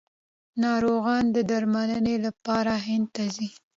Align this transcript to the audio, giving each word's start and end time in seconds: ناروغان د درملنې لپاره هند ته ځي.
ناروغان 0.63 1.23
د 1.35 1.37
درملنې 1.51 2.15
لپاره 2.25 2.73
هند 2.85 3.07
ته 3.15 3.23
ځي. 3.35 3.47